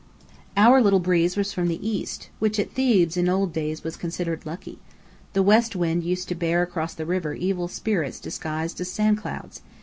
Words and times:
Our 0.57 0.81
little 0.81 0.99
breeze 0.99 1.37
was 1.37 1.53
from 1.53 1.67
the 1.67 1.87
east, 1.87 2.31
which 2.39 2.57
at 2.57 2.71
Thebes 2.71 3.17
in 3.17 3.29
old 3.29 3.53
days 3.53 3.83
was 3.83 3.97
considered 4.01 4.47
lucky. 4.47 4.79
The 5.33 5.43
west 5.43 5.75
wind 5.75 6.03
used 6.03 6.27
to 6.29 6.33
bear 6.33 6.63
across 6.63 6.95
the 6.95 7.05
river 7.05 7.35
evil 7.35 7.67
spirits 7.67 8.19
disguised 8.19 8.81
as 8.81 8.89
sand 8.89 9.19
clouds. 9.19 9.61